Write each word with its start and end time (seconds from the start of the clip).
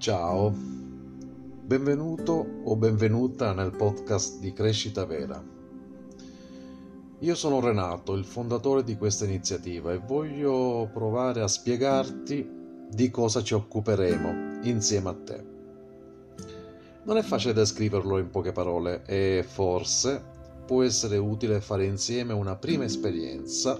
Ciao, 0.00 0.50
benvenuto 0.50 2.32
o 2.64 2.74
benvenuta 2.74 3.52
nel 3.52 3.76
podcast 3.76 4.38
di 4.38 4.50
Crescita 4.54 5.04
Vera. 5.04 5.44
Io 7.18 7.34
sono 7.34 7.60
Renato, 7.60 8.14
il 8.14 8.24
fondatore 8.24 8.82
di 8.82 8.96
questa 8.96 9.26
iniziativa 9.26 9.92
e 9.92 9.98
voglio 9.98 10.88
provare 10.90 11.42
a 11.42 11.48
spiegarti 11.48 12.48
di 12.88 13.10
cosa 13.10 13.42
ci 13.42 13.52
occuperemo 13.52 14.60
insieme 14.62 15.08
a 15.10 15.16
te. 15.22 15.44
Non 17.02 17.18
è 17.18 17.22
facile 17.22 17.52
descriverlo 17.52 18.16
in 18.16 18.30
poche 18.30 18.52
parole 18.52 19.02
e 19.04 19.44
forse 19.46 20.24
può 20.64 20.82
essere 20.82 21.18
utile 21.18 21.60
fare 21.60 21.84
insieme 21.84 22.32
una 22.32 22.56
prima 22.56 22.84
esperienza 22.84 23.78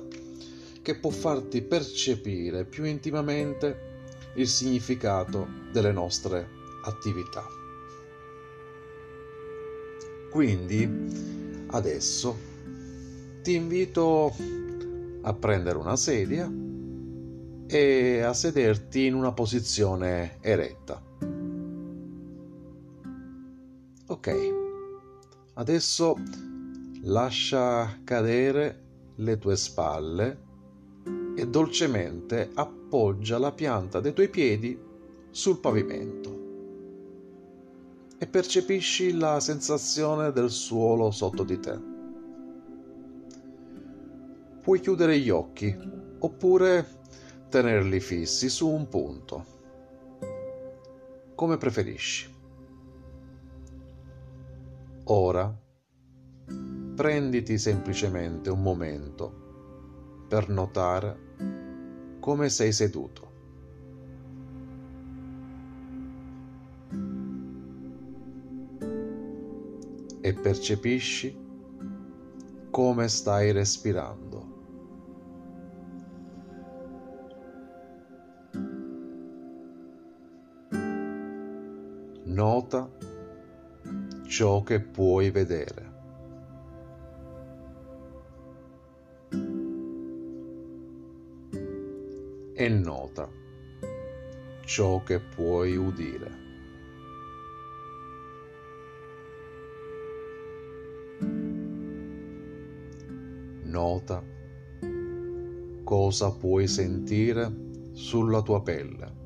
che 0.83 0.99
può 0.99 1.09
farti 1.09 1.63
percepire 1.63 2.67
più 2.67 2.85
intimamente 2.85 3.89
il 4.35 4.49
significato 4.49 5.49
delle 5.73 5.93
nostre 5.93 6.49
attività. 6.85 7.45
Quindi 10.31 11.67
adesso 11.69 12.37
ti 13.43 13.55
invito 13.55 14.33
a 15.23 15.35
prendere 15.35 15.79
una 15.79 15.97
sedia 15.97 16.51
e 17.67 18.21
a 18.21 18.33
sederti 18.33 19.07
in 19.07 19.15
una 19.15 19.33
posizione 19.33 20.39
eretta. 20.41 21.03
Ok, 24.07 24.55
adesso 25.55 26.17
lascia 27.03 28.01
cadere 28.03 28.83
le 29.17 29.39
tue 29.39 29.57
spalle 29.57 30.49
e 31.41 31.49
dolcemente 31.49 32.51
appoggia 32.53 33.39
la 33.39 33.51
pianta 33.51 33.99
dei 34.01 34.13
tuoi 34.13 34.29
piedi 34.29 34.79
sul 35.31 35.59
pavimento 35.59 36.39
e 38.19 38.27
percepisci 38.27 39.17
la 39.17 39.41
sensazione 39.41 40.33
del 40.33 40.51
suolo 40.51 41.11
sotto 41.11 41.43
di 41.43 41.59
te. 41.59 41.81
Puoi 44.61 44.81
chiudere 44.81 45.19
gli 45.19 45.31
occhi 45.31 45.75
oppure 46.19 46.87
tenerli 47.49 48.01
fissi 48.01 48.51
su 48.51 48.69
un 48.69 48.87
punto, 48.89 49.45
come 51.35 51.57
preferisci. 51.57 52.31
Ora 55.05 55.59
prenditi 56.95 57.57
semplicemente 57.57 58.51
un 58.51 58.61
momento 58.61 60.27
per 60.29 60.51
notare 60.51 61.29
come 62.21 62.49
sei 62.49 62.73
seduto. 62.73 63.29
E 70.21 70.35
percepisci 70.35 71.37
come 72.71 73.09
stai 73.09 73.51
respirando. 73.53 74.59
Nota 82.25 82.89
ciò 84.27 84.63
che 84.63 84.81
puoi 84.81 85.31
vedere. 85.31 85.90
E 92.61 92.69
nota 92.69 93.27
ciò 94.67 95.03
che 95.03 95.19
puoi 95.19 95.77
udire. 95.79 96.31
Nota 103.63 104.23
cosa 105.85 106.33
puoi 106.33 106.69
sentire 106.69 107.51
sulla 107.93 108.43
tua 108.43 108.61
pelle. 108.61 109.19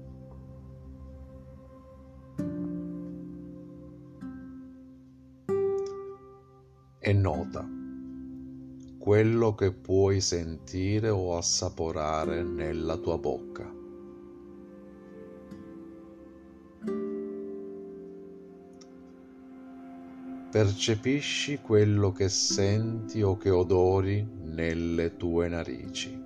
E 7.01 7.13
nota 7.13 7.74
quello 9.05 9.55
che 9.55 9.71
puoi 9.71 10.19
sentire 10.23 11.11
o 11.11 11.37
assaporare 11.37 12.43
nella 12.43 12.97
tua 12.97 13.19
bocca. 13.19 13.71
Percepisci 20.51 21.59
quello 21.59 22.13
che 22.13 22.31
senti 22.31 23.21
o 23.21 23.37
che 23.37 23.51
odori 23.51 24.27
nelle 24.41 25.19
tue 25.19 25.49
narici. 25.49 26.25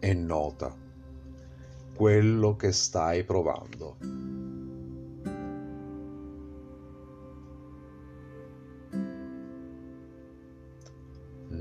E 0.00 0.12
nota 0.12 0.76
quello 1.94 2.56
che 2.56 2.72
stai 2.72 3.24
provando. 3.24 4.39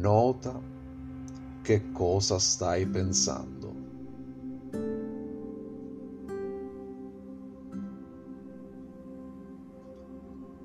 Nota 0.10 0.60
che 1.62 1.92
cosa 1.92 2.40
stai 2.40 2.84
pensando. 2.88 3.72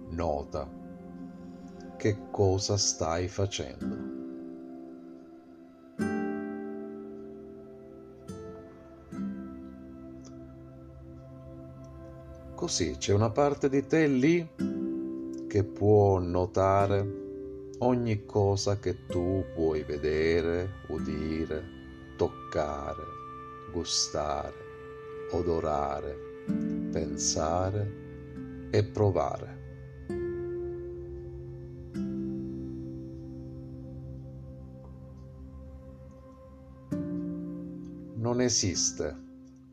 Nota 0.08 0.66
che 1.98 2.16
cosa 2.30 2.78
stai 2.78 3.28
facendo. 3.28 3.96
Così 12.54 12.94
c'è 12.96 13.12
una 13.12 13.28
parte 13.28 13.68
di 13.68 13.86
te 13.86 14.06
lì 14.06 14.48
che 15.46 15.64
può 15.64 16.18
notare 16.18 17.23
ogni 17.78 18.24
cosa 18.24 18.78
che 18.78 19.06
tu 19.06 19.44
puoi 19.54 19.82
vedere, 19.82 20.82
udire, 20.88 21.62
toccare, 22.16 23.02
gustare, 23.72 24.54
odorare, 25.32 26.16
pensare 26.92 28.68
e 28.70 28.84
provare. 28.84 29.62
Non 38.14 38.40
esiste 38.40 39.22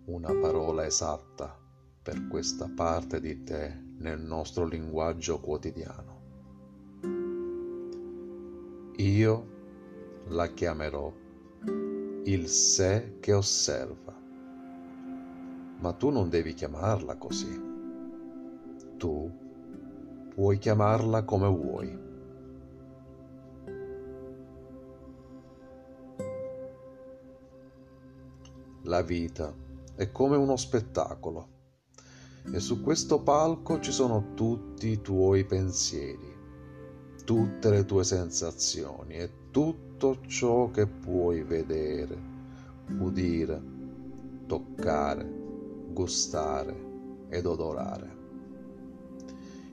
una 0.06 0.34
parola 0.34 0.86
esatta 0.86 1.58
per 2.04 2.28
questa 2.28 2.70
parte 2.76 3.20
di 3.22 3.44
te 3.44 3.82
nel 4.00 4.20
nostro 4.20 4.66
linguaggio 4.66 5.40
quotidiano. 5.40 6.11
Io 8.98 9.48
la 10.28 10.48
chiamerò 10.48 11.12
il 12.26 12.48
sé 12.48 13.18
che 13.20 13.34
osserva. 13.34 14.16
Ma 15.80 15.94
tu 15.94 16.10
non 16.10 16.30
devi 16.30 16.54
chiamarla 16.54 17.16
così. 17.16 17.70
Tu 18.98 19.32
puoi 20.34 20.58
chiamarla 20.58 21.24
come 21.24 21.48
vuoi. 21.48 22.00
La 28.84 29.02
vita 29.02 29.54
è 29.96 30.12
come 30.12 30.36
uno 30.36 30.58
spettacolo 30.58 31.50
e 32.52 32.60
su 32.60 32.82
questo 32.82 33.22
palco 33.22 33.80
ci 33.80 33.92
sono 33.92 34.34
tutti 34.34 34.88
i 34.88 35.02
tuoi 35.02 35.46
pensieri 35.46 36.31
tutte 37.24 37.70
le 37.70 37.86
tue 37.86 38.04
sensazioni 38.04 39.16
e 39.16 39.50
tutto 39.52 40.22
ciò 40.28 40.72
che 40.72 40.88
puoi 40.88 41.44
vedere, 41.44 42.18
udire, 43.00 43.62
toccare, 44.48 45.30
gustare 45.92 46.76
ed 47.30 47.46
odorare. 47.46 48.20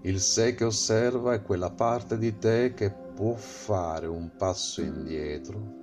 Il 0.02 0.20
sé 0.20 0.54
che 0.54 0.64
osserva 0.64 1.34
è 1.34 1.42
quella 1.42 1.70
parte 1.70 2.18
di 2.18 2.38
te 2.38 2.72
che 2.74 2.90
può 2.90 3.34
fare 3.34 4.06
un 4.06 4.30
passo 4.36 4.80
indietro 4.80 5.76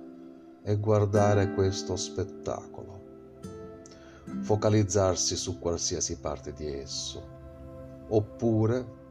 e 0.62 0.76
guardare 0.78 1.52
questo 1.52 1.96
spettacolo, 1.96 3.02
focalizzarsi 4.40 5.36
su 5.36 5.58
qualsiasi 5.58 6.18
parte 6.18 6.52
di 6.54 6.66
esso, 6.66 7.22
oppure 8.08 9.04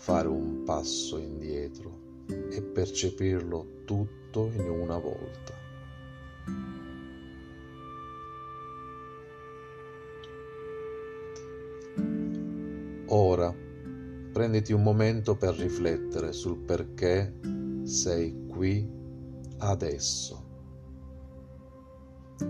fare 0.00 0.28
un 0.28 0.62
passo 0.64 1.18
indietro 1.18 2.24
e 2.50 2.62
percepirlo 2.62 3.82
tutto 3.84 4.50
in 4.54 4.70
una 4.70 4.96
volta. 4.96 5.52
Ora 13.08 13.54
prenditi 14.32 14.72
un 14.72 14.82
momento 14.82 15.36
per 15.36 15.54
riflettere 15.54 16.32
sul 16.32 16.56
perché 16.56 17.38
sei 17.82 18.46
qui 18.46 18.88
adesso. 19.58 20.48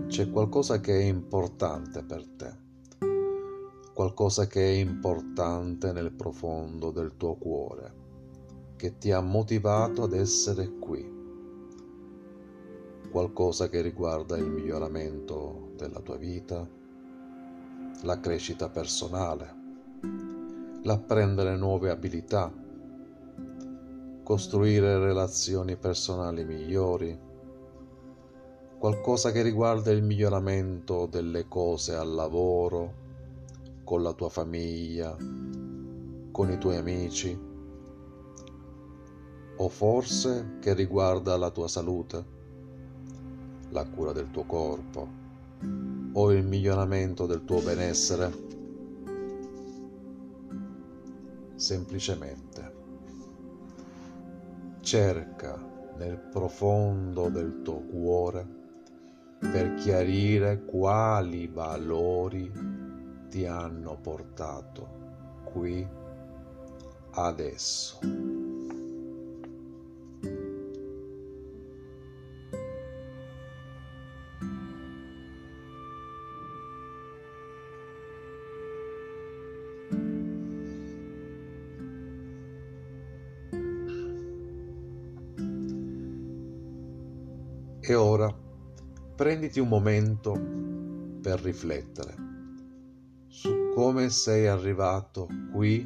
C'è 0.07 0.29
qualcosa 0.31 0.79
che 0.79 0.97
è 0.97 1.03
importante 1.03 2.01
per 2.01 2.25
te, 2.37 2.55
qualcosa 3.93 4.47
che 4.47 4.61
è 4.61 4.73
importante 4.77 5.91
nel 5.91 6.11
profondo 6.11 6.91
del 6.91 7.15
tuo 7.17 7.35
cuore, 7.35 7.93
che 8.75 8.97
ti 8.97 9.11
ha 9.11 9.21
motivato 9.21 10.03
ad 10.03 10.13
essere 10.13 10.69
qui, 10.79 11.19
qualcosa 13.11 13.69
che 13.69 13.81
riguarda 13.81 14.37
il 14.37 14.49
miglioramento 14.49 15.71
della 15.75 15.99
tua 15.99 16.17
vita, 16.17 16.67
la 18.03 18.19
crescita 18.19 18.69
personale 18.69 19.59
l'apprendere 20.83 21.55
nuove 21.57 21.91
abilità, 21.91 22.51
costruire 24.23 24.97
relazioni 24.97 25.75
personali 25.75 26.43
migliori, 26.43 27.17
qualcosa 28.79 29.31
che 29.31 29.43
riguarda 29.43 29.91
il 29.91 30.01
miglioramento 30.01 31.05
delle 31.05 31.47
cose 31.47 31.93
al 31.93 32.11
lavoro, 32.13 33.00
con 33.91 34.03
la 34.03 34.13
tua 34.13 34.29
famiglia, 34.29 35.13
con 36.31 36.49
i 36.49 36.57
tuoi 36.57 36.77
amici, 36.77 37.37
o 39.57 39.67
forse 39.67 40.59
che 40.61 40.73
riguarda 40.73 41.35
la 41.35 41.49
tua 41.49 41.67
salute, 41.67 42.25
la 43.71 43.85
cura 43.89 44.13
del 44.13 44.31
tuo 44.31 44.45
corpo 44.45 45.09
o 46.13 46.31
il 46.31 46.45
miglioramento 46.45 47.25
del 47.25 47.43
tuo 47.43 47.59
benessere 47.59 48.31
semplicemente. 51.55 52.73
Cerca 54.79 55.93
nel 55.97 56.17
profondo 56.17 57.27
del 57.27 57.61
tuo 57.61 57.81
cuore 57.81 58.47
per 59.39 59.73
chiarire 59.73 60.63
quali 60.63 61.47
valori 61.47 62.80
ti 63.31 63.45
hanno 63.45 63.95
portato 63.95 64.89
qui 65.45 65.87
adesso. 67.11 67.97
E 87.83 87.95
ora 87.95 88.33
prenditi 89.15 89.59
un 89.61 89.69
momento 89.69 90.33
per 91.21 91.39
riflettere 91.41 92.30
come 93.81 94.11
sei 94.11 94.45
arrivato 94.45 95.27
qui 95.51 95.83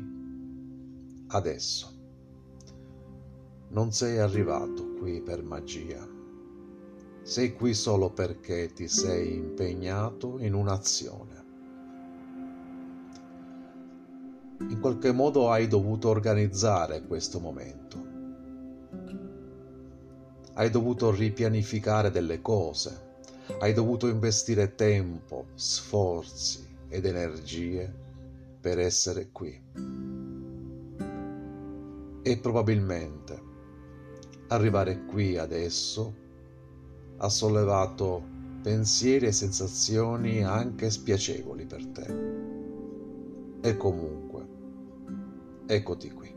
adesso. 1.27 1.93
Non 3.69 3.93
sei 3.93 4.17
arrivato 4.17 4.95
qui 4.95 5.21
per 5.21 5.41
magia. 5.41 6.05
Sei 7.23 7.53
qui 7.53 7.73
solo 7.73 8.09
perché 8.11 8.73
ti 8.73 8.89
sei 8.89 9.35
impegnato 9.35 10.39
in 10.39 10.55
un'azione. 10.55 11.43
In 14.59 14.77
qualche 14.81 15.13
modo 15.13 15.49
hai 15.49 15.69
dovuto 15.69 16.09
organizzare 16.09 17.01
questo 17.07 17.39
momento 17.39 18.03
hai 20.57 20.69
dovuto 20.69 21.11
ripianificare 21.11 22.11
delle 22.11 22.41
cose, 22.41 23.17
hai 23.59 23.73
dovuto 23.73 24.07
investire 24.07 24.73
tempo, 24.73 25.47
sforzi 25.55 26.64
ed 26.95 27.05
energie 27.05 27.93
per 28.59 28.79
essere 28.79 29.29
qui. 29.31 29.61
E 32.21 32.37
probabilmente 32.37 33.41
arrivare 34.47 35.05
qui 35.05 35.37
adesso 35.37 36.15
ha 37.17 37.29
sollevato 37.29 38.23
pensieri 38.61 39.27
e 39.27 39.31
sensazioni 39.31 40.43
anche 40.43 40.89
spiacevoli 40.89 41.65
per 41.65 41.85
te. 41.87 42.33
E 43.61 43.77
comunque, 43.77 44.47
eccoti 45.67 46.11
qui. 46.11 46.34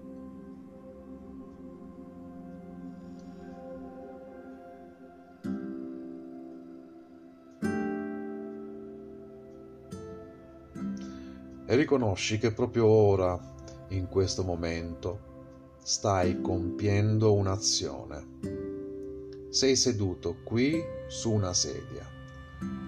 E 11.70 11.76
riconosci 11.76 12.38
che 12.38 12.50
proprio 12.53 12.87
ora, 12.87 13.38
in 13.88 14.09
questo 14.09 14.43
momento, 14.43 15.76
stai 15.82 16.41
compiendo 16.41 17.35
un'azione. 17.35 18.26
Sei 19.50 19.76
seduto 19.76 20.37
qui 20.44 20.82
su 21.09 21.31
una 21.31 21.53
sedia 21.53 22.09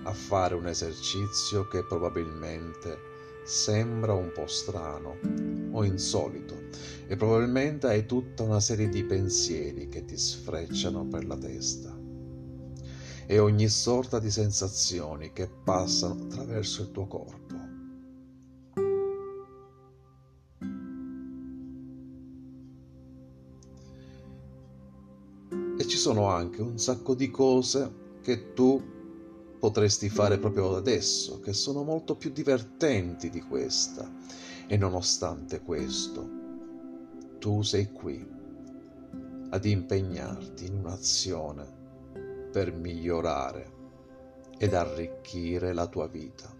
a 0.04 0.12
fare 0.14 0.54
un 0.54 0.66
esercizio 0.66 1.68
che 1.68 1.84
probabilmente 1.84 2.96
sembra 3.44 4.14
un 4.14 4.32
po' 4.32 4.46
strano 4.46 5.18
o 5.72 5.84
insolito 5.84 6.56
e 7.06 7.16
probabilmente 7.16 7.86
hai 7.86 8.06
tutta 8.06 8.44
una 8.44 8.60
serie 8.60 8.88
di 8.88 9.04
pensieri 9.04 9.90
che 9.90 10.06
ti 10.06 10.16
sfrecciano 10.16 11.04
per 11.04 11.26
la 11.26 11.36
testa 11.36 11.94
e 13.26 13.38
ogni 13.38 13.68
sorta 13.68 14.18
di 14.18 14.30
sensazioni 14.30 15.34
che 15.34 15.48
passano 15.48 16.24
attraverso 16.24 16.80
il 16.80 16.90
tuo 16.92 17.06
corpo. 17.06 17.59
Sono 26.10 26.26
anche 26.26 26.60
un 26.60 26.76
sacco 26.76 27.14
di 27.14 27.30
cose 27.30 28.18
che 28.20 28.52
tu 28.52 28.82
potresti 29.60 30.08
fare 30.08 30.38
proprio 30.38 30.74
adesso, 30.74 31.38
che 31.38 31.52
sono 31.52 31.84
molto 31.84 32.16
più 32.16 32.30
divertenti 32.32 33.30
di 33.30 33.40
questa. 33.40 34.12
E 34.66 34.76
nonostante 34.76 35.60
questo, 35.60 36.28
tu 37.38 37.62
sei 37.62 37.92
qui 37.92 38.28
ad 39.50 39.64
impegnarti 39.64 40.66
in 40.66 40.78
un'azione 40.78 41.78
per 42.50 42.72
migliorare 42.72 43.72
ed 44.58 44.74
arricchire 44.74 45.72
la 45.72 45.86
tua 45.86 46.08
vita. 46.08 46.52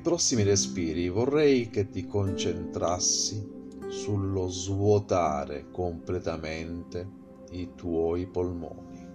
I 0.00 0.02
prossimi 0.02 0.44
respiri 0.44 1.10
vorrei 1.10 1.68
che 1.68 1.90
ti 1.90 2.06
concentrassi 2.06 3.46
sullo 3.88 4.48
svuotare 4.48 5.66
completamente 5.70 7.06
i 7.50 7.72
tuoi 7.74 8.26
polmoni. 8.26 9.06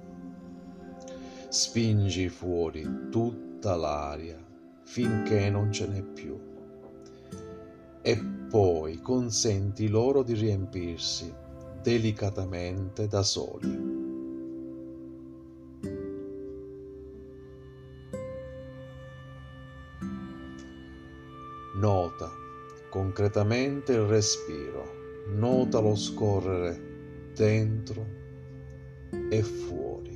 Spingi 1.50 2.30
fuori 2.30 3.10
tutta 3.10 3.76
l'aria 3.76 4.38
finché 4.84 5.50
non 5.50 5.72
ce 5.72 5.88
n'è 5.88 6.04
più 6.04 6.40
e 8.04 8.24
poi 8.48 9.02
consenti 9.02 9.88
loro 9.88 10.22
di 10.22 10.36
riempirsi 10.36 11.34
delicatamente 11.82 13.08
da 13.08 13.24
soli. 13.24 14.05
Concretamente 23.36 23.92
il 23.92 24.04
respiro, 24.04 25.26
nota 25.28 25.80
lo 25.80 25.94
scorrere 25.96 26.80
dentro 27.36 28.06
e 29.30 29.44
fuori. 29.44 30.15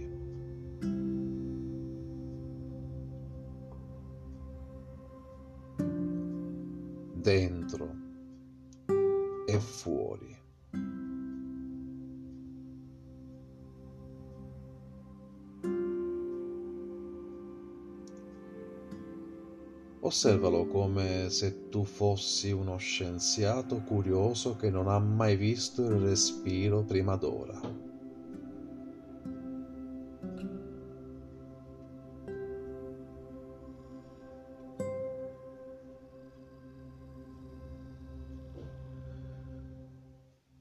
Osservalo 20.21 20.67
come 20.67 21.29
se 21.29 21.69
tu 21.69 21.85
fossi 21.85 22.51
uno 22.51 22.75
scienziato 22.75 23.77
curioso 23.77 24.57
che 24.57 24.69
non 24.69 24.89
ha 24.89 24.99
mai 24.99 25.37
visto 25.37 25.81
il 25.85 25.91
respiro 25.91 26.83
prima 26.83 27.15
d'ora. 27.15 27.57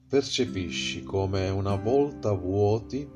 percepisci 0.07 1.03
come 1.03 1.49
una 1.49 1.75
volta 1.75 2.31
vuoti 2.31 3.07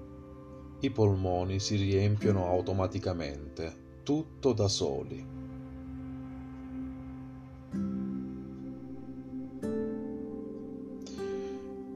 i 0.81 0.91
polmoni 0.91 1.59
si 1.59 1.77
riempiono 1.77 2.47
automaticamente, 2.47 4.01
tutto 4.03 4.51
da 4.51 4.67
soli. 4.67 5.42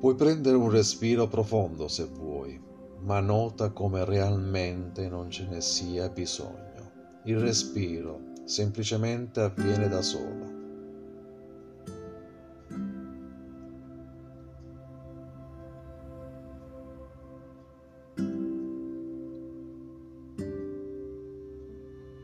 Puoi 0.07 0.17
prendere 0.17 0.55
un 0.55 0.69
respiro 0.69 1.27
profondo 1.27 1.89
se 1.89 2.05
vuoi, 2.05 2.57
ma 3.01 3.19
nota 3.19 3.71
come 3.71 4.05
realmente 4.05 5.09
non 5.09 5.29
ce 5.29 5.45
ne 5.47 5.59
sia 5.59 6.07
bisogno. 6.07 6.91
Il 7.25 7.37
respiro 7.39 8.31
semplicemente 8.45 9.41
avviene 9.41 9.89
da 9.89 10.01
solo. 10.01 10.55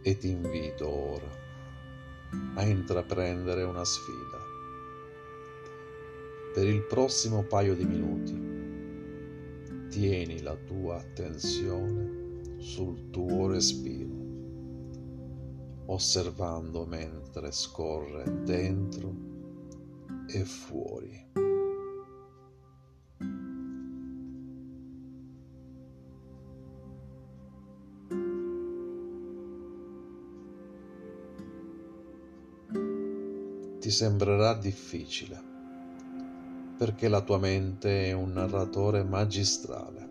e 0.05 0.17
ti 0.17 0.29
invito 0.29 0.89
ora 0.89 1.29
a 2.55 2.63
intraprendere 2.63 3.63
una 3.63 3.83
sfida. 3.83 4.42
Per 6.53 6.67
il 6.67 6.83
prossimo 6.83 7.41
paio 7.41 7.75
di 7.75 7.83
minuti 7.83 8.39
tieni 9.89 10.41
la 10.43 10.55
tua 10.55 10.98
attenzione 10.98 12.60
sul 12.60 13.10
tuo 13.10 13.48
respiro, 13.48 14.12
osservando 15.88 16.86
mentre 16.86 17.51
scorre 17.51 18.43
dentro 18.43 19.15
e 20.27 20.45
fuori. 20.45 21.31
ti 33.83 33.91
sembrerà 33.91 34.53
difficile, 34.53 35.52
perché 36.83 37.07
la 37.07 37.21
tua 37.21 37.37
mente 37.37 38.07
è 38.07 38.11
un 38.11 38.33
narratore 38.33 39.05
magistrale. 39.05 40.09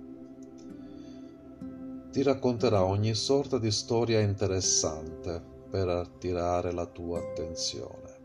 Ti 2.11 2.23
racconterà 2.23 2.83
ogni 2.83 3.13
sorta 3.13 3.59
di 3.59 3.71
storia 3.71 4.21
interessante 4.21 5.43
per 5.69 5.89
attirare 5.89 6.73
la 6.73 6.87
tua 6.87 7.19
attenzione 7.19 8.17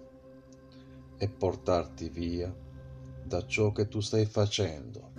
e 1.18 1.28
portarti 1.28 2.08
via 2.08 2.56
da 3.22 3.46
ciò 3.46 3.74
che 3.74 3.90
tu 3.90 4.00
stai 4.00 4.26
facendo 4.26 5.12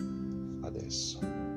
adesso. 0.62 1.47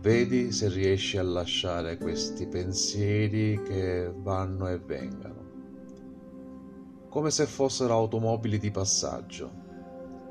Vedi 0.00 0.52
se 0.52 0.68
riesci 0.68 1.18
a 1.18 1.24
lasciare 1.24 1.98
questi 1.98 2.46
pensieri 2.46 3.60
che 3.64 4.08
vanno 4.14 4.68
e 4.68 4.78
vengano, 4.78 5.46
come 7.08 7.32
se 7.32 7.46
fossero 7.46 7.94
automobili 7.94 8.58
di 8.58 8.70
passaggio, 8.70 9.50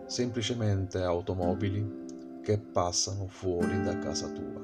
semplicemente 0.06 1.02
automobili 1.04 2.06
che 2.42 2.58
passano 2.60 3.28
fuori 3.28 3.84
da 3.84 4.00
casa 4.00 4.30
tua. 4.30 4.62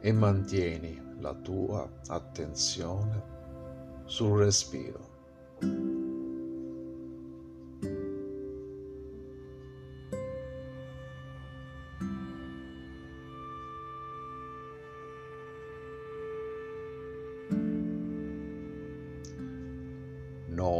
E 0.00 0.12
mantieni 0.12 1.00
la 1.20 1.32
tua 1.32 1.90
attenzione 2.08 3.22
sul 4.04 4.38
respiro. 4.38 5.97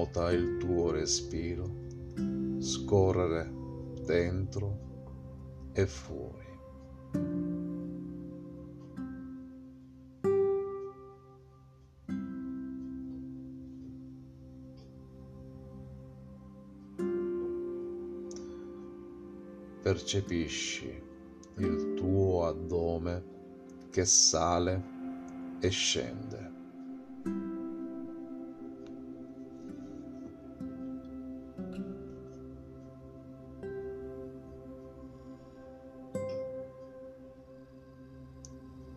Nota 0.08 0.32
il 0.32 0.56
tuo 0.56 0.90
respiro 0.90 1.70
scorrere 2.60 3.52
dentro 4.06 5.68
e 5.74 5.86
fuori. 5.86 6.46
Percepisci 19.82 21.02
il 21.56 21.92
tuo 21.94 22.46
addome 22.46 23.24
che 23.90 24.06
sale 24.06 24.82
e 25.60 25.68
scende. 25.68 26.57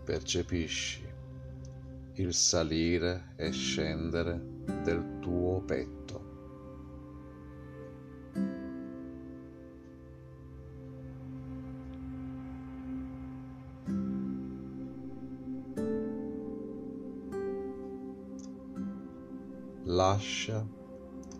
Percepisci 0.04 1.08
il 2.16 2.34
salire 2.34 3.34
e 3.36 3.52
scendere 3.52 4.40
del 4.84 5.20
tuo 5.20 5.62
petto. 5.62 6.00
Lascia 19.84 20.66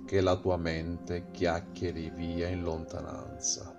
che 0.06 0.20
la 0.22 0.36
tua 0.36 0.58
mente 0.58 1.28
chiacchieri 1.32 2.10
via 2.10 2.48
in 2.48 2.64
lontananza, 2.64 3.74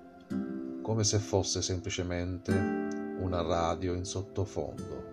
come 0.80 1.04
se 1.04 1.18
fosse 1.18 1.60
semplicemente 1.60 3.01
una 3.22 3.40
radio 3.40 3.94
in 3.94 4.04
sottofondo. 4.04 5.10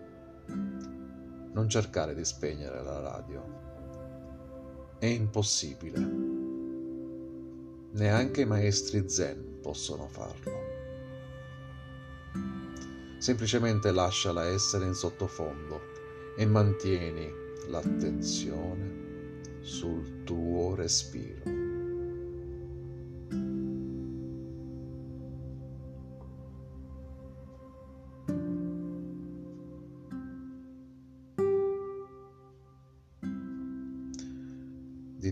Non 1.53 1.69
cercare 1.69 2.15
di 2.15 2.25
spegnere 2.25 2.81
la 2.81 2.99
radio. 2.99 4.97
È 4.97 5.05
impossibile. 5.05 5.99
Neanche 7.91 8.41
i 8.41 8.45
maestri 8.45 9.07
zen 9.07 9.59
possono 9.61 10.07
farlo. 10.07 10.77
Semplicemente 13.19 13.91
lasciala 13.91 14.45
essere 14.45 14.85
in 14.85 14.93
sottofondo 14.93 15.81
e 16.35 16.45
mantieni 16.45 17.31
l'attenzione 17.67 19.57
sul 19.61 20.23
tuo 20.23 20.73
respiro. 20.73 21.68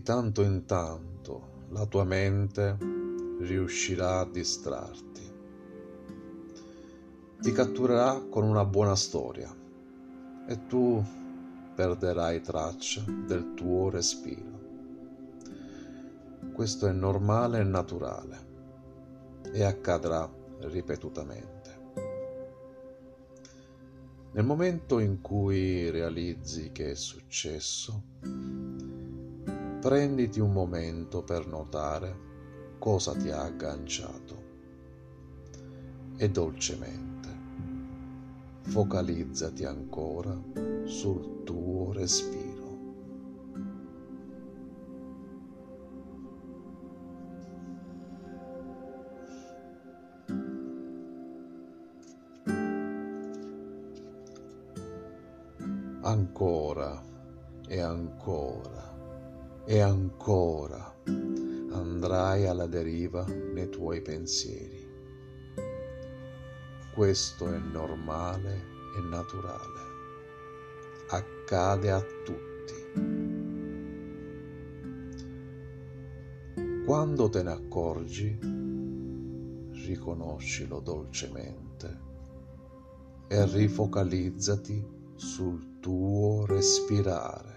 Tanto 0.08 0.42
in 0.42 0.66
tanto 0.66 1.66
la 1.72 1.86
tua 1.86 2.06
mente 2.06 2.78
riuscirà 3.42 4.20
a 4.20 4.26
distrarti. 4.26 5.34
Ti 7.42 7.52
catturerà 7.52 8.26
con 8.30 8.46
una 8.46 8.64
buona 8.64 8.96
storia 8.96 9.54
e 10.48 10.66
tu 10.68 11.04
perderai 11.76 12.40
traccia 12.40 13.04
del 13.06 13.54
tuo 13.54 13.90
respiro. 13.90 14.60
Questo 16.54 16.88
è 16.88 16.94
normale 16.94 17.60
e 17.60 17.64
naturale 17.66 18.48
e 19.52 19.62
accadrà 19.62 20.32
ripetutamente. 20.60 21.56
Nel 24.32 24.46
momento 24.46 25.00
in 25.00 25.20
cui 25.20 25.90
realizzi 25.90 26.72
che 26.72 26.92
è 26.92 26.96
successo, 26.96 28.04
prenditi 29.88 30.42
un 30.42 30.52
momento 30.52 31.24
per 31.24 31.48
notare 31.48 32.76
cosa 32.78 33.16
ti 33.16 33.30
ha 33.30 33.44
agganciato 33.44 34.44
e 36.18 36.30
dolcemente. 36.30 37.30
Focalizzati 38.64 39.64
ancora 39.64 40.38
sul 40.84 41.44
tuo 41.46 41.94
respiro. 41.94 42.66
ancora 56.02 57.04
e 57.68 57.82
ancora 57.82 58.77
e 59.70 59.82
ancora 59.82 60.96
andrai 61.04 62.48
alla 62.48 62.68
deriva 62.68 63.26
nei 63.26 63.68
tuoi 63.68 64.02
pensieri. 64.02 64.88
Questo 66.96 67.52
è 67.52 67.58
normale 67.58 68.64
e 68.98 69.02
naturale. 69.02 69.86
Accade 71.10 71.92
a 71.92 72.02
tutti. 72.24 72.56
Quando 76.86 77.28
te 77.30 77.44
ne 77.44 77.52
accorgi, 77.52 78.40
riconoscilo 79.86 80.80
dolcemente 80.80 82.00
e 83.28 83.46
rifocalizzati 83.46 85.12
sul 85.16 85.80
tuo 85.82 86.46
respirare. 86.46 87.57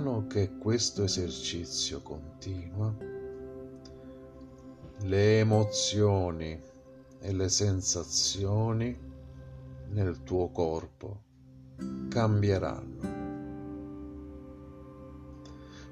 Mano 0.00 0.26
che 0.26 0.56
questo 0.56 1.04
esercizio 1.04 2.00
continua, 2.00 2.94
le 5.02 5.38
emozioni 5.38 6.58
e 7.20 7.32
le 7.32 7.48
sensazioni 7.50 8.98
nel 9.90 10.22
tuo 10.22 10.48
corpo 10.48 11.22
cambieranno. 12.08 13.18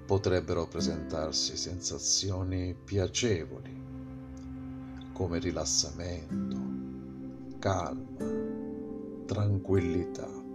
Potrebbero 0.06 0.66
presentarsi 0.66 1.58
sensazioni 1.58 2.74
piacevoli 2.74 3.84
come 5.12 5.38
rilassamento, 5.38 6.56
calma, 7.58 8.24
tranquillità. 9.26 10.47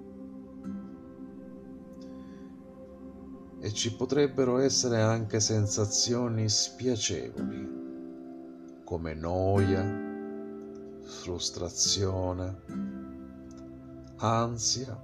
E 3.64 3.72
ci 3.72 3.96
potrebbero 3.96 4.58
essere 4.58 5.00
anche 5.00 5.40
sensazioni 5.40 6.50
spiacevoli 6.50 8.82
come 8.84 9.14
noia, 9.14 9.82
frustrazione, 11.02 12.60
ansia 14.18 15.02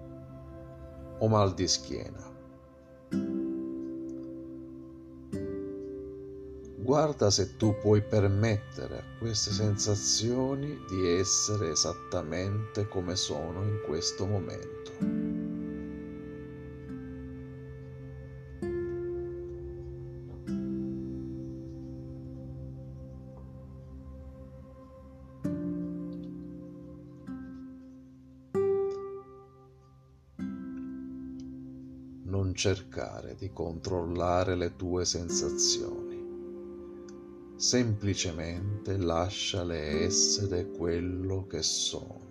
o 1.19 1.27
mal 1.29 1.53
di 1.53 1.67
schiena. 1.69 2.21
Guarda 6.75 7.29
se 7.29 7.55
tu 7.55 7.75
puoi 7.79 8.01
permettere 8.01 8.97
a 8.97 9.03
queste 9.19 9.51
sensazioni 9.51 10.77
di 10.89 11.07
essere 11.07 11.69
esattamente 11.69 12.89
come 12.89 13.15
sono 13.15 13.63
in 13.63 13.79
questo 13.85 14.25
momento. 14.25 15.28
Non 32.39 32.55
cercare 32.55 33.35
di 33.35 33.51
controllare 33.51 34.55
le 34.55 34.77
tue 34.77 35.03
sensazioni. 35.03 36.07
Semplicemente 37.57 38.95
lasciale 38.95 40.05
essere 40.05 40.69
quello 40.69 41.45
che 41.47 41.61
sono, 41.61 42.27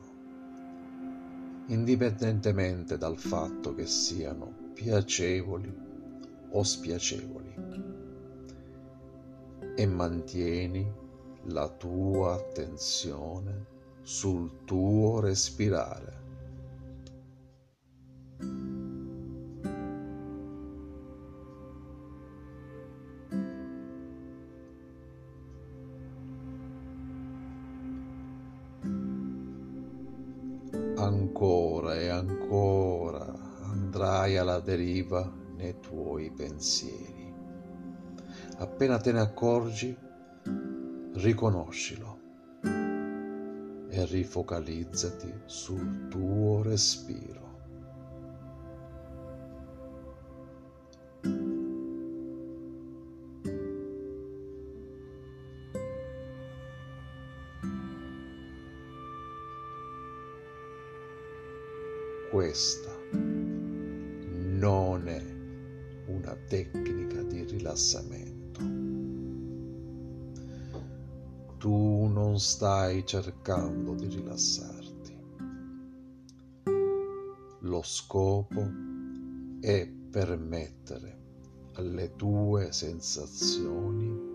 indipendentemente 1.67 2.97
dal 2.97 3.19
fatto 3.19 3.75
che 3.75 3.85
siano 3.85 4.71
piacevoli 4.73 5.71
o 6.53 6.63
spiacevoli. 6.63 7.55
E 9.77 9.87
mantieni 9.87 10.91
la 11.49 11.69
tua 11.69 12.33
attenzione 12.33 13.67
sul 14.01 14.65
tuo 14.65 15.21
respirare. 15.21 16.18
Ancora 31.05 31.95
e 31.95 32.09
ancora 32.09 33.33
andrai 33.63 34.37
alla 34.37 34.61
deriva 34.61 35.31
nei 35.57 35.79
tuoi 35.81 36.31
pensieri. 36.33 37.33
Appena 38.59 38.99
te 38.99 39.13
ne 39.13 39.21
accorgi, 39.21 39.97
riconoscilo 41.15 42.19
e 43.89 44.05
rifocalizzati 44.07 45.33
sul 45.47 46.09
tuo 46.09 46.63
respiro. 46.63 47.38
Cercando 73.49 73.95
di 73.95 74.09
rilassarti. 74.09 75.17
Lo 77.61 77.81
scopo 77.83 78.63
è 79.61 79.89
permettere 80.11 81.17
alle 81.77 82.15
tue 82.15 82.73
sensazioni 82.73 84.27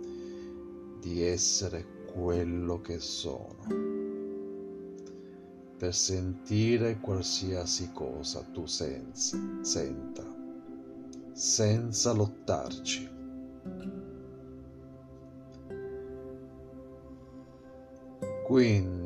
di 0.99 1.21
essere 1.21 2.06
quello 2.12 2.82
che 2.82 2.97
sono 2.97 3.91
per 5.78 5.93
sentire 5.93 6.99
qualsiasi 6.99 7.91
cosa 7.91 8.41
tu 8.52 8.65
senza, 8.65 9.38
senta, 9.62 10.26
senza 11.34 12.13
lottarci. 12.13 13.12
Quindi, 18.43 19.02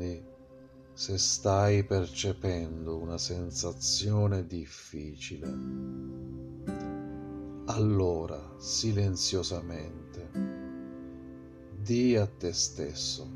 se 0.98 1.16
stai 1.16 1.84
percependo 1.84 2.98
una 2.98 3.18
sensazione 3.18 4.44
difficile, 4.48 5.46
allora 7.66 8.56
silenziosamente 8.58 10.30
di 11.80 12.16
a 12.16 12.26
te 12.26 12.52
stesso, 12.52 13.30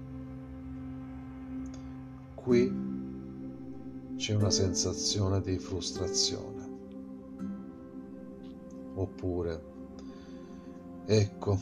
qui 2.35 2.69
c'è 4.17 4.35
una 4.35 4.51
sensazione 4.51 5.41
di 5.41 5.57
frustrazione. 5.57 6.69
Oppure, 8.95 9.65
ecco, 11.07 11.61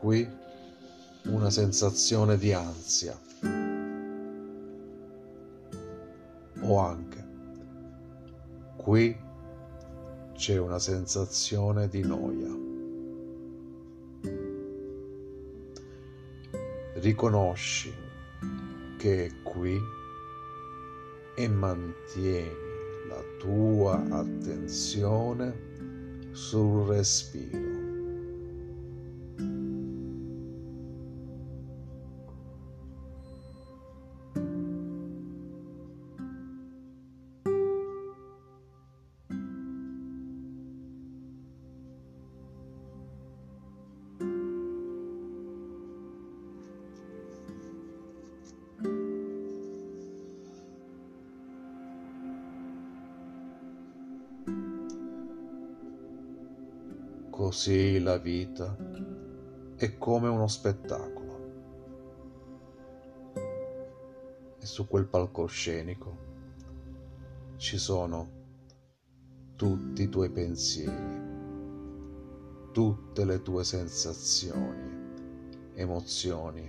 qui 0.00 0.28
una 1.26 1.50
sensazione 1.50 2.36
di 2.36 2.52
ansia. 2.52 3.22
O 6.66 6.78
anche, 6.78 7.24
qui 8.76 9.16
c'è 10.32 10.58
una 10.58 10.78
sensazione 10.78 11.88
di 11.88 12.02
noia. 12.02 12.64
riconosci 17.04 17.92
che 18.96 19.26
è 19.26 19.42
qui 19.42 19.78
e 21.36 21.48
mantieni 21.48 22.48
la 23.08 23.22
tua 23.38 24.02
attenzione 24.08 25.52
sul 26.30 26.86
respiro. 26.86 27.73
Così 57.54 58.00
la 58.00 58.18
vita 58.18 58.76
è 59.76 59.96
come 59.96 60.26
uno 60.26 60.48
spettacolo. 60.48 61.38
E 64.58 64.66
su 64.66 64.88
quel 64.88 65.06
palcoscenico 65.06 66.16
ci 67.54 67.78
sono 67.78 68.28
tutti 69.54 70.02
i 70.02 70.08
tuoi 70.08 70.30
pensieri, 70.30 71.20
tutte 72.72 73.24
le 73.24 73.40
tue 73.40 73.62
sensazioni, 73.62 74.90
emozioni 75.74 76.68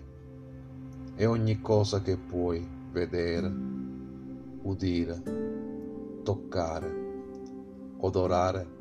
e 1.15 1.25
ogni 1.25 1.61
cosa 1.61 2.03
che 2.03 2.15
puoi 2.15 2.63
vedere, 2.91 3.51
udire, 4.61 6.21
toccare, 6.21 6.93
odorare 7.97 8.74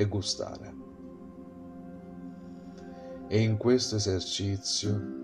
e 0.00 0.06
gustare. 0.06 0.74
E 3.28 3.38
in 3.38 3.58
questo 3.58 3.96
esercizio 3.96 5.18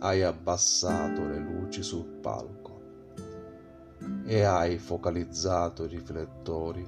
hai 0.00 0.24
abbassato 0.24 1.24
le 1.24 1.38
luci 1.38 1.84
sul 1.84 2.04
palco 2.04 2.80
e 4.24 4.42
hai 4.42 4.78
focalizzato 4.78 5.84
i 5.84 5.88
riflettori 5.88 6.84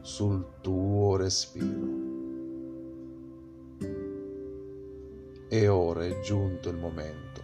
sul 0.00 0.60
tuo 0.60 1.16
respiro. 1.16 2.06
E 5.48 5.68
ora 5.68 6.04
è 6.04 6.20
giunto 6.20 6.68
il 6.68 6.76
momento 6.76 7.42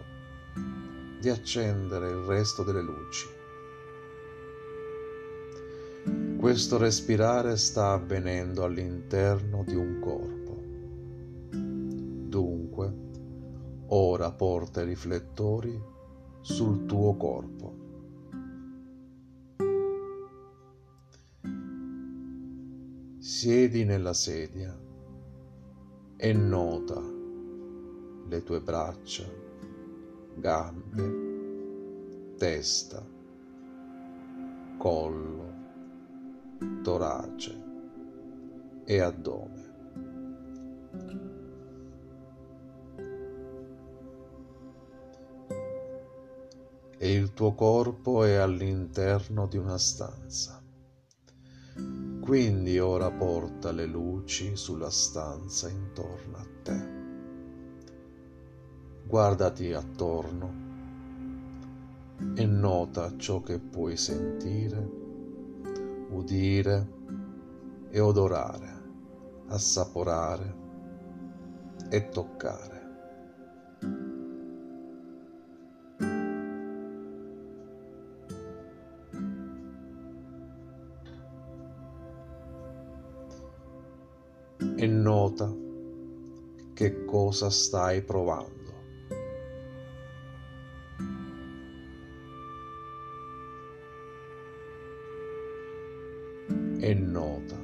di 1.19 1.29
accendere 1.29 2.07
il 2.09 2.23
resto 2.23 2.63
delle 2.63 2.81
luci 2.81 3.34
Questo 6.45 6.77
respirare 6.77 7.57
sta 7.57 7.93
avvenendo 7.93 8.63
all'interno 8.63 9.63
di 9.63 9.73
un 9.73 9.99
corpo. 9.99 10.61
Dunque, 12.29 12.93
ora 13.87 14.31
porta 14.31 14.83
i 14.83 14.85
riflettori 14.85 15.81
sul 16.41 16.85
tuo 16.85 17.15
corpo. 17.15 17.73
Siedi 23.17 23.83
nella 23.83 24.13
sedia 24.13 24.79
e 26.15 26.33
nota 26.33 27.01
le 28.29 28.43
tue 28.43 28.61
braccia, 28.61 29.27
gambe, 30.35 32.35
testa, 32.37 33.03
collo 34.77 35.54
torace 36.81 37.63
e 38.85 38.99
addome. 38.99 39.63
E 46.97 47.11
il 47.11 47.33
tuo 47.33 47.53
corpo 47.53 48.23
è 48.23 48.35
all'interno 48.35 49.47
di 49.47 49.57
una 49.57 49.77
stanza. 49.77 50.61
Quindi 52.21 52.79
ora 52.79 53.11
porta 53.11 53.71
le 53.71 53.85
luci 53.85 54.55
sulla 54.55 54.89
stanza 54.89 55.69
intorno 55.69 56.37
a 56.37 56.45
te. 56.63 56.93
Guardati 59.05 59.71
attorno 59.73 60.63
e 62.33 62.45
nota 62.45 63.15
ciò 63.17 63.41
che 63.41 63.59
puoi 63.59 63.97
sentire 63.97 65.04
udire 66.15 66.87
e 67.89 67.99
odorare, 67.99 68.83
assaporare 69.47 70.55
e 71.89 72.09
toccare. 72.09 72.73
E 84.77 84.87
nota 84.87 85.53
che 86.73 87.05
cosa 87.05 87.49
stai 87.49 88.01
provando. 88.01 88.64
E 96.85 96.93
nota 96.93 97.59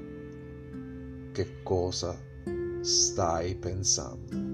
che 1.31 1.61
cosa 1.61 2.19
stai 2.81 3.53
pensando. 3.53 4.49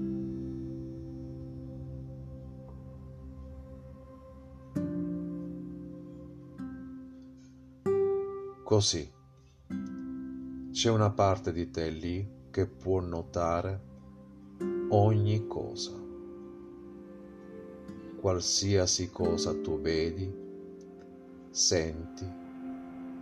Così 8.62 9.10
c'è 10.70 10.90
una 10.90 11.12
parte 11.12 11.50
di 11.50 11.70
te 11.70 11.88
lì 11.88 12.28
che 12.50 12.66
può 12.66 13.00
notare 13.00 13.80
ogni 14.90 15.46
cosa, 15.46 15.98
qualsiasi 18.20 19.10
cosa 19.10 19.58
tu 19.58 19.80
vedi, 19.80 20.30
senti, 21.48 22.30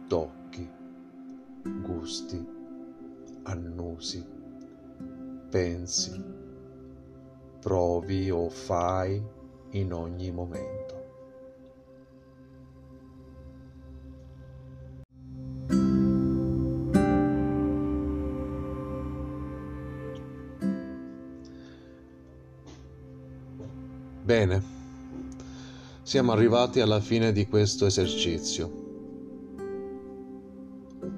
tocchi 0.09 0.46
gusti, 1.67 2.45
annusi, 3.45 4.25
pensi, 5.51 6.23
provi 7.61 8.31
o 8.31 8.49
fai 8.49 9.23
in 9.71 9.93
ogni 9.93 10.31
momento. 10.31 10.87
Bene, 24.23 24.61
siamo 26.03 26.33
arrivati 26.33 26.81
alla 26.81 27.01
fine 27.01 27.31
di 27.31 27.47
questo 27.47 27.87
esercizio. 27.87 28.86